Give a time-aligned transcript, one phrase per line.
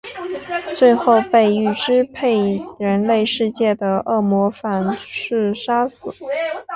[0.75, 6.09] 最后被欲支配人类世界的恶魔反噬杀死。